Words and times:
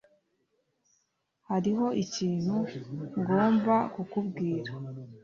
Hariho 1.49 1.85
ikintu 2.03 2.55
ngomba 3.21 3.75
kukubwira 3.93 4.71